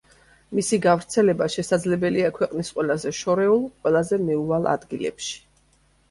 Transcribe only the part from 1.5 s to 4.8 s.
შესაძლებელია ქვეყნის ყველაზე შორეულ, ყველაზე მიუვალ